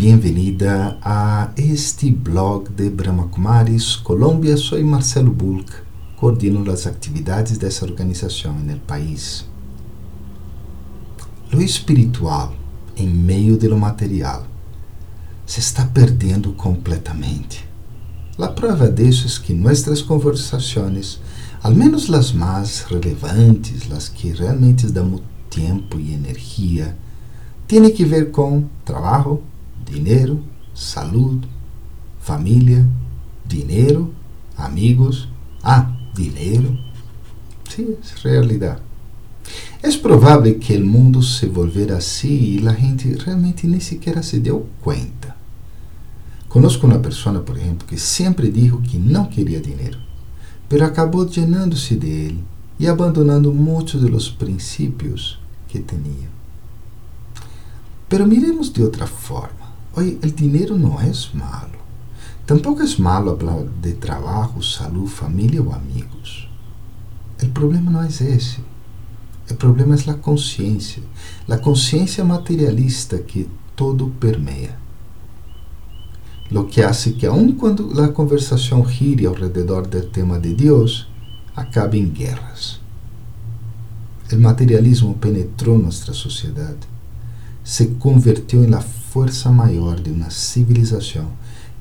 bem-vinda 0.00 0.96
a 1.02 1.50
este 1.58 2.10
blog 2.10 2.70
de 2.70 2.88
Brahma 2.88 3.28
Kumaris, 3.28 3.96
Colômbia. 3.96 4.56
Sou 4.56 4.82
Marcelo 4.82 5.30
Bulk, 5.30 5.70
coordeno 6.16 6.70
as 6.70 6.86
atividades 6.86 7.58
dessa 7.58 7.84
organização 7.84 8.54
no 8.54 8.78
país. 8.78 9.46
Lo 11.52 11.60
espiritual, 11.60 12.54
em 12.96 13.06
meio 13.06 13.58
de 13.58 13.68
lo 13.68 13.76
material, 13.76 14.46
se 15.44 15.60
está 15.60 15.84
perdendo 15.84 16.54
completamente. 16.54 17.68
A 18.38 18.48
prova 18.48 18.90
disso 18.90 19.26
é 19.28 19.46
que 19.46 19.52
nossas 19.52 20.00
conversações, 20.00 21.20
al 21.62 21.74
menos 21.74 22.08
as 22.08 22.32
mais 22.32 22.84
relevantes, 22.84 23.92
as 23.92 24.08
que 24.08 24.30
realmente 24.30 24.86
damos 24.86 25.20
tempo 25.50 26.00
e 26.00 26.14
energia, 26.14 26.96
têm 27.68 27.90
que 27.90 28.06
ver 28.06 28.30
com 28.30 28.64
trabalho, 28.82 29.42
dinheiro, 29.90 30.42
saúde, 30.74 31.48
família, 32.20 32.86
dinheiro, 33.44 34.14
amigos. 34.56 35.28
Ah, 35.62 35.90
dinheiro. 36.14 36.78
Sim, 37.68 37.96
é 38.24 38.28
realidade. 38.28 38.80
É 39.82 39.90
provável 39.98 40.58
que 40.58 40.76
o 40.76 40.86
mundo 40.86 41.22
se 41.22 41.46
volver 41.46 41.90
assim 41.92 42.58
e 42.60 42.68
a 42.68 42.72
gente 42.72 43.12
realmente 43.14 43.66
nem 43.66 43.80
sequer 43.80 44.22
se 44.22 44.38
deu 44.38 44.66
conta. 44.80 45.34
Conozco 46.48 46.86
uma 46.86 46.98
pessoa, 46.98 47.40
por 47.40 47.56
exemplo, 47.56 47.86
que 47.86 47.98
sempre 47.98 48.50
disse 48.50 48.76
que 48.78 48.98
não 48.98 49.26
queria 49.26 49.60
dinheiro, 49.60 49.98
mas 50.68 50.82
acabou 50.82 51.24
llenando-se 51.24 51.96
de 51.96 52.08
ele 52.08 52.44
e 52.78 52.88
abandonando 52.88 53.52
muitos 53.52 54.00
dos 54.00 54.28
princípios 54.28 55.38
que 55.68 55.78
tinha. 55.78 56.28
Pero 58.08 58.26
miremos 58.26 58.72
de 58.72 58.82
outra 58.82 59.06
forma. 59.06 59.59
Oye, 59.94 60.18
el 60.22 60.34
dinero 60.34 60.76
no 60.76 61.00
es 61.00 61.34
malo. 61.34 61.80
Tampoco 62.46 62.82
es 62.82 62.98
malo 62.98 63.32
hablar 63.32 63.64
de 63.82 63.92
trabajo, 63.92 64.62
salud, 64.62 65.06
familia 65.06 65.62
o 65.62 65.72
amigos. 65.72 66.48
El 67.38 67.50
problema 67.50 67.90
no 67.90 68.02
es 68.02 68.20
ese. 68.20 68.58
El 69.48 69.56
problema 69.56 69.94
es 69.94 70.06
la 70.06 70.20
conciencia. 70.20 71.02
La 71.46 71.60
conciencia 71.60 72.24
materialista 72.24 73.18
que 73.24 73.46
todo 73.74 74.08
permea. 74.08 74.78
Lo 76.50 76.68
que 76.68 76.84
hace 76.84 77.14
que 77.14 77.26
aun 77.26 77.52
cuando 77.52 77.88
la 77.94 78.12
conversación 78.12 78.84
gire 78.84 79.26
alrededor 79.26 79.88
del 79.88 80.10
tema 80.10 80.38
de 80.38 80.54
Dios, 80.54 81.08
acabe 81.54 81.98
en 81.98 82.14
guerras. 82.14 82.80
El 84.28 84.38
materialismo 84.38 85.16
penetró 85.16 85.78
nuestra 85.78 86.14
sociedad. 86.14 86.74
Se 87.64 87.96
convirtió 87.98 88.62
en 88.62 88.72
la 88.72 88.80
força 89.10 89.50
maior 89.50 89.98
de 89.98 90.08
uma 90.10 90.30
civilização 90.30 91.32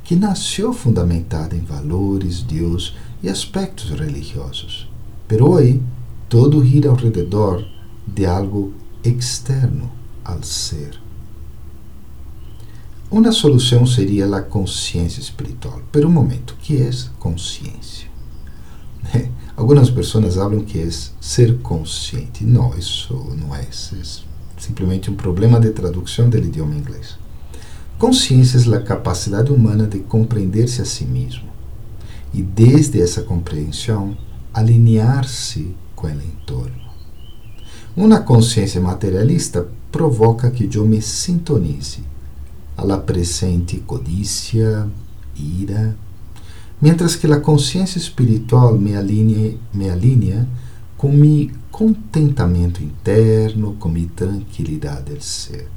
que 0.03 0.15
nasceu 0.15 0.73
fundamentada 0.73 1.55
em 1.55 1.59
valores, 1.59 2.41
Deus 2.41 2.95
e 3.21 3.29
aspectos 3.29 3.91
religiosos. 3.91 4.89
Pero 5.27 5.51
hoje, 5.51 5.79
todo 6.27 6.65
gira 6.65 6.89
ao 6.89 6.95
redor 6.95 7.63
de 8.07 8.25
algo 8.25 8.73
externo 9.03 9.91
ao 10.25 10.41
ser. 10.41 10.99
Uma 13.11 13.31
solução 13.31 13.85
seria 13.85 14.25
a 14.35 14.41
consciência 14.41 15.19
espiritual. 15.19 15.81
Pero 15.91 16.07
um 16.07 16.11
momento, 16.11 16.55
que 16.59 16.81
é 16.81 16.89
consciência? 17.19 18.09
Algumas 19.55 19.91
pessoas 19.91 20.33
falam 20.33 20.61
que 20.61 20.79
é 20.79 20.89
ser 21.21 21.59
consciente. 21.59 22.43
Não, 22.43 22.75
isso 22.75 23.13
não 23.37 23.55
é. 23.55 23.61
é 23.61 24.29
simplesmente 24.59 25.09
um 25.09 25.15
problema 25.15 25.59
de 25.59 25.71
tradução 25.71 26.29
do 26.29 26.37
idioma 26.37 26.75
inglês. 26.75 27.17
Consciência 27.97 28.57
é 28.57 28.77
a 28.77 28.81
capacidade 28.81 29.51
humana 29.51 29.87
de 29.87 29.99
compreender-se 29.99 30.81
a 30.81 30.85
si 30.85 31.05
mesmo 31.05 31.49
e, 32.33 32.41
desde 32.43 33.01
essa 33.01 33.23
compreensão, 33.23 34.15
alinhar-se 34.53 35.75
com 35.95 36.07
o 36.07 36.11
entorno. 36.11 36.89
Uma 37.95 38.19
consciência 38.19 38.79
materialista 38.79 39.67
provoca 39.91 40.51
que 40.51 40.69
eu 40.77 40.85
me 40.85 41.01
sintonize 41.01 42.03
la 42.77 42.97
presente 42.97 43.77
codícia, 43.79 44.87
ira, 45.35 45.95
mientras 46.81 47.15
que 47.15 47.27
a 47.27 47.39
consciência 47.39 47.97
espiritual 47.97 48.77
me 48.77 48.95
alinea, 48.95 49.57
me 49.73 49.89
alinea 49.89 50.47
com 50.97 51.11
contentamento 51.79 52.83
interno, 52.83 53.75
com 53.79 53.87
mi 53.87 54.07
tranquilidade 54.07 55.03
del 55.03 55.21
ser. 55.21 55.69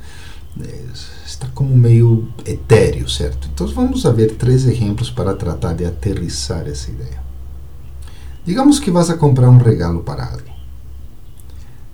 Está 1.24 1.46
como 1.54 1.76
meio 1.76 2.26
etéreo, 2.44 3.08
certo? 3.08 3.48
Então 3.54 3.68
vamos 3.68 4.02
ver 4.02 4.34
três 4.34 4.66
exemplos 4.66 5.10
para 5.10 5.36
tratar 5.36 5.74
de 5.74 5.84
aterrissar 5.84 6.66
essa 6.66 6.90
ideia. 6.90 7.22
Digamos 8.44 8.80
que 8.80 8.90
vas 8.90 9.10
a 9.10 9.16
comprar 9.16 9.48
um 9.48 9.58
regalo 9.58 10.02
para 10.02 10.26
alguém. 10.26 10.52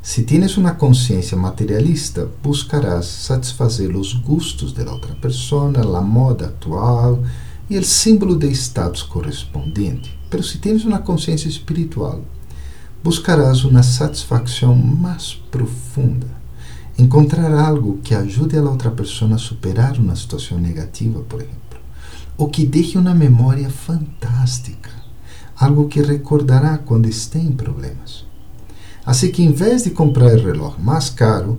Se 0.00 0.22
tienes 0.22 0.56
uma 0.56 0.74
consciência 0.74 1.36
materialista, 1.36 2.30
buscarás 2.42 3.04
satisfazer 3.04 3.94
os 3.94 4.14
gustos 4.14 4.72
da 4.72 4.90
outra 4.90 5.14
pessoa, 5.16 5.70
a 5.70 6.00
moda 6.00 6.46
atual 6.46 7.22
e 7.68 7.76
o 7.76 7.84
símbolo 7.84 8.38
de 8.38 8.50
status 8.52 9.02
correspondente. 9.02 10.18
Mas 10.32 10.48
se 10.48 10.56
tienes 10.56 10.86
uma 10.86 11.00
consciência 11.00 11.46
espiritual, 11.46 12.22
buscarás 13.02 13.64
uma 13.64 13.82
satisfação 13.82 14.74
mais 14.74 15.34
profunda, 15.50 16.26
encontrar 16.98 17.52
algo 17.52 17.98
que 18.02 18.14
ajude 18.14 18.56
a 18.56 18.62
outra 18.62 18.90
pessoa 18.90 19.34
a 19.34 19.38
superar 19.38 19.98
uma 19.98 20.16
situação 20.16 20.58
negativa, 20.58 21.20
por 21.20 21.40
exemplo, 21.40 21.58
ou 22.36 22.48
que 22.48 22.66
deixe 22.66 22.98
uma 22.98 23.14
memória 23.14 23.70
fantástica, 23.70 24.90
algo 25.56 25.88
que 25.88 26.02
recordará 26.02 26.78
quando 26.78 27.08
esteja 27.08 27.46
em 27.46 27.52
problemas. 27.52 28.26
Assim 29.06 29.30
que, 29.30 29.42
em 29.42 29.52
vez 29.52 29.84
de 29.84 29.90
comprar 29.90 30.34
o 30.34 30.44
relógio 30.44 30.80
mais 30.80 31.08
caro, 31.08 31.58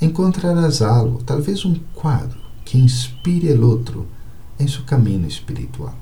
encontrarás 0.00 0.80
algo, 0.82 1.22
talvez 1.22 1.64
um 1.64 1.74
quadro, 1.94 2.38
que 2.64 2.78
inspire 2.78 3.52
o 3.52 3.66
outro 3.66 4.06
em 4.58 4.68
seu 4.68 4.82
caminho 4.84 5.26
espiritual. 5.26 5.94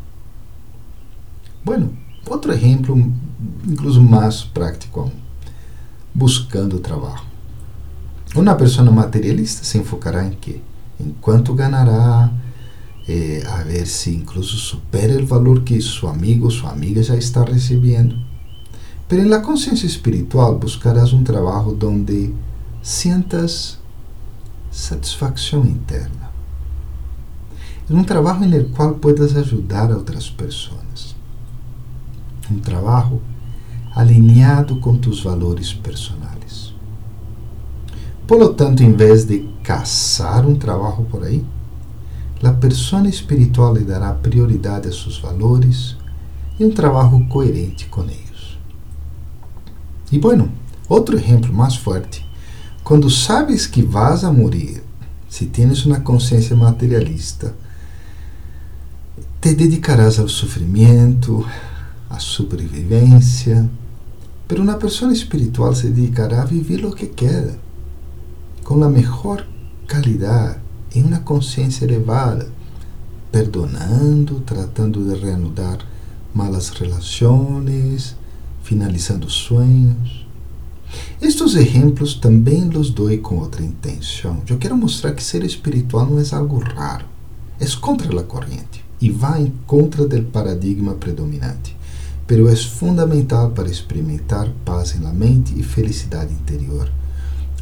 Bueno, 1.65 1.97
outro 2.31 2.53
exemplo 2.53 2.97
incluso 3.67 4.03
mais 4.03 4.43
prático 4.43 5.01
aún, 5.01 5.13
buscando 6.15 6.79
trabalho. 6.79 7.27
Uma 8.35 8.55
pessoa 8.55 8.91
materialista 8.91 9.65
se 9.65 9.79
enfocará 9.79 10.25
em 10.27 10.33
quê? 10.33 10.61
Em 11.01 11.15
quanto 11.21 11.55
ganhará, 11.55 12.31
eh, 13.09 13.43
a 13.47 13.63
ver 13.63 13.87
se 13.87 14.15
incluso 14.15 14.57
supera 14.57 15.23
o 15.23 15.27
valor 15.27 15.63
que 15.63 15.81
seu 15.81 16.09
amigo 16.09 16.47
ou 16.47 16.51
sua 16.51 16.71
amiga 16.71 17.03
já 17.03 17.17
está 17.17 17.43
recebendo. 17.45 18.17
Pero 19.09 19.23
en 19.23 19.31
la 19.31 19.41
consciência 19.41 19.87
espiritual 19.87 20.59
buscarás 20.59 21.15
um 21.15 21.25
trabalho 21.25 21.73
donde 21.73 22.35
sientas 22.83 23.79
satisfação 24.71 25.65
interna. 25.65 26.29
É 27.89 27.95
um 27.95 28.05
trabalho 28.05 28.45
em 28.45 28.53
el 28.53 28.69
qual 28.69 28.97
puedas 28.97 29.35
ajudar 29.35 29.91
a 29.91 29.97
outras 29.97 30.29
pessoas 30.29 31.18
um 32.51 32.59
trabalho 32.59 33.21
alinhado 33.95 34.77
com 34.81 34.97
tus 34.97 35.23
valores 35.23 35.73
personais. 35.73 36.75
Por 38.27 38.39
lo 38.39 38.53
tanto, 38.55 38.83
em 38.83 38.93
vez 38.93 39.25
de 39.25 39.49
caçar 39.63 40.47
um 40.47 40.55
trabalho 40.55 41.05
por 41.05 41.25
aí, 41.25 41.45
a 42.43 42.53
pessoa 42.53 43.09
espiritual 43.09 43.75
lhe 43.75 43.85
dará 43.85 44.13
prioridade 44.13 44.87
a 44.87 44.93
seus 44.93 45.19
valores 45.19 45.97
e 46.59 46.65
um 46.65 46.71
trabalho 46.71 47.27
coerente 47.27 47.87
com 47.87 48.03
eles. 48.03 48.59
E 50.13 50.19
bueno, 50.19 50.51
outro 50.89 51.17
exemplo 51.17 51.53
mais 51.53 51.75
forte, 51.75 52.25
quando 52.85 53.11
sabes 53.11 53.67
que 53.67 53.83
vas 53.83 54.25
a 54.25 54.33
morir, 54.33 54.83
se 55.29 55.47
tens 55.47 55.85
uma 55.85 56.01
consciência 56.01 56.57
materialista, 56.57 57.55
te 59.41 59.55
dedicarás 59.55 60.19
ao 60.19 60.29
sofrimento, 60.29 61.47
a 62.11 62.19
sobrevivência. 62.19 63.69
Pero 64.47 64.63
uma 64.63 64.75
pessoa 64.75 65.13
espiritual 65.13 65.75
se 65.75 65.89
dedicará 65.89 66.43
a 66.43 66.47
viver 66.47 66.85
o 66.85 66.93
que 66.93 67.07
quer, 67.07 67.55
com 68.65 68.83
a 68.83 68.89
melhor 68.89 69.47
qualidade, 69.91 70.59
em 70.95 71.03
uma 71.05 71.19
consciência 71.21 71.85
elevada, 71.85 72.51
perdonando, 73.31 74.41
tratando 74.41 75.05
de 75.05 75.21
reanudar 75.21 75.79
malas 76.35 76.71
relações, 76.71 78.17
finalizando 78.63 79.29
sonhos. 79.29 80.27
Estes 81.21 81.55
exemplos 81.55 82.15
também 82.15 82.69
os 82.71 82.91
dou 82.91 83.17
com 83.19 83.37
outra 83.37 83.63
intenção. 83.63 84.43
Eu 84.49 84.57
quero 84.57 84.77
mostrar 84.77 85.13
que 85.13 85.23
ser 85.23 85.45
espiritual 85.45 86.07
não 86.07 86.19
é 86.19 86.25
algo 86.35 86.59
raro, 86.59 87.05
é 87.61 87.67
contra 87.81 88.19
a 88.19 88.25
corrente 88.25 88.83
e 89.01 89.11
vai 89.11 89.43
em 89.43 89.53
contra 89.67 90.07
do 90.07 90.23
paradigma 90.25 90.95
predominante 90.95 91.78
pero 92.29 92.47
é 92.47 92.55
fundamental 92.55 93.53
para 93.53 93.71
experimentar 93.71 94.51
paz 94.63 95.01
na 95.01 95.15
mente 95.15 95.59
e 95.59 95.63
felicidade 95.63 96.31
interior, 96.31 96.93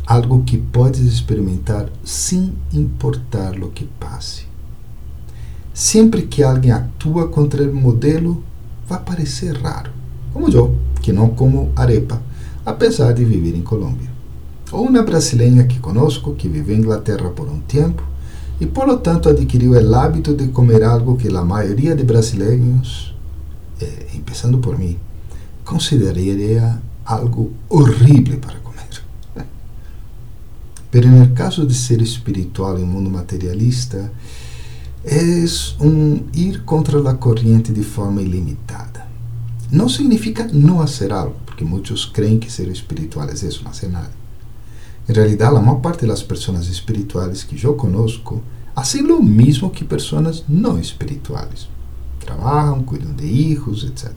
algo 0.04 0.42
que 0.42 0.58
podes 0.58 1.02
experimentar 1.02 1.88
sem 2.04 2.52
importar 2.72 3.56
o 3.62 3.70
que 3.70 3.84
passe. 3.84 4.42
Sempre 5.72 6.22
que 6.22 6.42
alguém 6.42 6.72
atua 6.72 7.28
contra 7.28 7.62
o 7.62 7.72
modelo, 7.72 8.42
vai 8.88 8.98
parecer 8.98 9.56
raro, 9.56 9.92
como 10.32 10.48
eu, 10.48 10.76
que 11.00 11.12
não 11.12 11.28
como 11.28 11.70
arepa, 11.76 12.20
apesar 12.64 13.12
de 13.12 13.24
viver 13.24 13.56
em 13.56 13.62
Colômbia. 13.62 14.10
Ou 14.72 14.88
uma 14.88 15.02
brasileira 15.02 15.62
que 15.62 15.78
conosco, 15.78 16.34
que 16.34 16.48
vive 16.48 16.74
em 16.74 16.78
Inglaterra 16.78 17.30
por 17.30 17.48
um 17.48 17.60
tempo 17.60 18.02
e, 18.60 18.66
por 18.66 18.88
lo 18.88 18.96
tanto, 18.96 19.28
adquiriu 19.28 19.72
o 19.72 19.94
hábito 19.94 20.34
de 20.34 20.48
comer 20.48 20.82
algo 20.82 21.16
que 21.16 21.28
a 21.28 21.44
maioria 21.44 21.94
de 21.94 22.02
brasileiros, 22.02 23.15
eh, 23.80 24.06
começando 24.24 24.58
por 24.58 24.78
mim, 24.78 24.98
consideraria 25.64 26.80
algo 27.04 27.52
horrível 27.68 28.38
para 28.38 28.58
comer. 28.60 29.02
Pero 30.90 31.08
no 31.08 31.28
caso 31.34 31.66
de 31.66 31.74
ser 31.74 32.00
espiritual 32.00 32.78
em 32.78 32.82
um 32.82 32.86
mundo 32.86 33.10
materialista, 33.10 34.12
é 35.04 35.44
um 35.80 36.24
ir 36.34 36.62
contra 36.64 36.98
a 37.08 37.14
corrente 37.14 37.72
de 37.72 37.82
forma 37.82 38.20
ilimitada. 38.20 39.06
Não 39.70 39.88
significa 39.88 40.48
não 40.52 40.78
fazer 40.78 41.12
algo, 41.12 41.36
porque 41.44 41.64
muitos 41.64 42.04
creem 42.04 42.38
que 42.38 42.50
ser 42.50 42.68
espiritual 42.68 43.28
é 43.28 43.32
isso, 43.32 43.62
não 43.62 43.72
fazer 43.72 43.88
nada. 43.88 44.10
Em 45.08 45.12
realidade, 45.12 45.56
a 45.56 45.60
maior 45.60 45.80
parte 45.80 46.06
das 46.06 46.22
pessoas 46.22 46.66
espirituais 46.66 47.44
que 47.44 47.62
eu 47.64 47.74
conosco 47.74 48.42
fazem 48.74 49.02
o 49.10 49.22
mesmo 49.22 49.70
que 49.70 49.84
pessoas 49.84 50.44
não 50.48 50.78
espirituais. 50.78 51.68
Trabalham, 52.26 52.82
cuidam 52.82 53.12
de 53.14 53.24
hijos, 53.24 53.84
etc. 53.84 54.12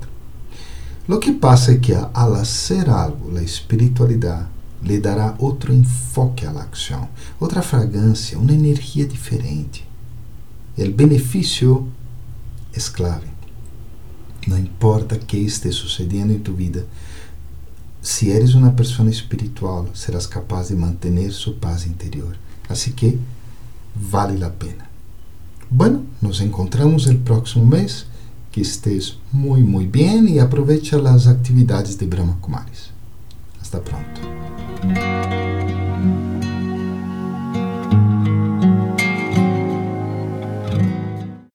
Lo 1.08 1.20
que 1.20 1.32
passa 1.32 1.72
é 1.72 1.78
que 1.78 1.94
ao 1.94 2.34
hacer 2.34 2.90
algo, 2.90 3.38
a 3.38 3.42
espiritualidade 3.42 4.48
lhe 4.82 5.00
dará 5.00 5.36
outro 5.38 5.74
enfoque 5.74 6.46
à 6.46 6.52
ação, 6.52 7.08
outra 7.40 7.62
fragrância, 7.62 8.38
uma 8.38 8.52
energia 8.52 9.06
diferente. 9.06 9.88
O 10.78 10.92
benefício 10.92 11.88
é 12.74 12.80
clave. 12.80 13.28
Não 14.48 14.58
importa 14.58 15.18
que 15.18 15.38
esteja 15.38 15.78
sucedendo 15.78 16.32
em 16.32 16.40
tu 16.40 16.54
vida, 16.54 16.88
se 18.02 18.30
eres 18.30 18.54
uma 18.54 18.72
pessoa 18.72 19.10
espiritual, 19.10 19.90
serás 19.94 20.26
capaz 20.26 20.70
de 20.70 20.76
manter 20.76 21.32
sua 21.32 21.54
paz 21.54 21.86
interior. 21.86 22.38
Assim 22.70 22.92
que 22.92 23.20
vale 23.96 24.44
a 24.44 24.50
pena. 24.50 24.89
Bueno, 25.70 26.04
nos 26.22 26.42
encontramos 26.42 27.08
el 27.08 27.18
próximo 27.18 27.66
mês. 27.66 28.06
Que 28.52 28.62
estés 28.62 29.16
muito, 29.32 29.70
muito 29.70 29.92
bem 29.92 30.26
e 30.34 30.40
aproveite 30.40 30.96
as 30.96 31.28
atividades 31.28 31.96
de 31.96 32.08
Brahma 32.08 32.36
Kumaris. 32.42 32.90
Hasta 33.62 33.80
pronto. 33.80 34.22